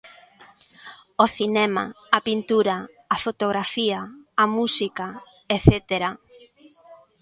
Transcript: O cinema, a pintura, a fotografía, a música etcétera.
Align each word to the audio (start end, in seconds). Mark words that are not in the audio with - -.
O 1.23 1.25
cinema, 1.37 1.85
a 2.17 2.19
pintura, 2.27 2.75
a 3.15 3.17
fotografía, 3.25 3.99
a 4.43 4.45
música 4.57 5.07
etcétera. 5.55 6.09